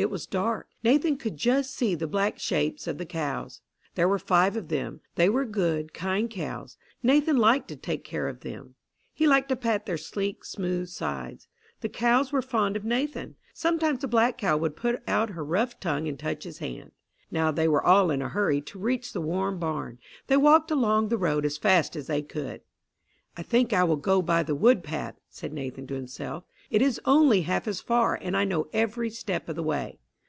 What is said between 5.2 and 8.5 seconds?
were good, kind cows. Nathan liked to take care of